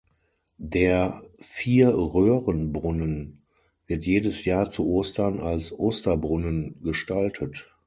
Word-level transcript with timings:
Der 0.63 1.21
„Vier-Röhrenbrunnen“ 1.37 3.37
wird 3.85 4.03
jedes 4.03 4.45
Jahr 4.45 4.67
zu 4.67 4.87
Ostern 4.87 5.39
als 5.39 5.71
Osterbrunnen 5.71 6.79
gestaltet. 6.81 7.69